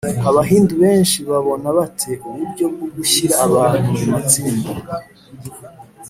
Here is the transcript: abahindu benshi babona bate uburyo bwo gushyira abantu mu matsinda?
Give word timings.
abahindu 0.29 0.73
benshi 0.83 1.17
babona 1.29 1.67
bate 1.77 2.11
uburyo 2.27 2.65
bwo 2.73 2.87
gushyira 2.95 3.35
abantu 3.47 3.87
mu 3.97 4.05
matsinda? 4.13 4.69